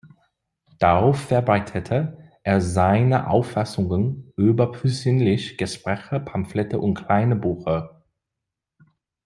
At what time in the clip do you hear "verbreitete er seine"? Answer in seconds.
1.27-3.29